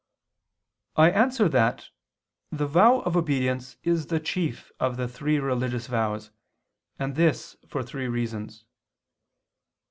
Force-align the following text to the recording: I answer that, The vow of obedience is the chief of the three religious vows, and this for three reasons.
I 0.95 1.11
answer 1.11 1.47
that, 1.49 1.89
The 2.51 2.65
vow 2.65 3.01
of 3.01 3.15
obedience 3.15 3.77
is 3.83 4.07
the 4.07 4.19
chief 4.19 4.71
of 4.79 4.97
the 4.97 5.07
three 5.07 5.37
religious 5.37 5.85
vows, 5.85 6.31
and 6.97 7.13
this 7.15 7.55
for 7.67 7.83
three 7.83 8.07
reasons. 8.07 8.65